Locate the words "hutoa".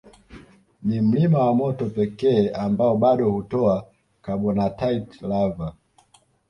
3.31-3.85